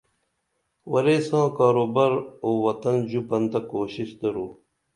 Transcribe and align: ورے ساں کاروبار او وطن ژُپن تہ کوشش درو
ورے 0.91 1.17
ساں 1.27 1.47
کاروبار 1.57 2.11
او 2.43 2.49
وطن 2.65 2.95
ژُپن 3.11 3.43
تہ 3.51 3.59
کوشش 3.71 4.09
درو 4.19 4.47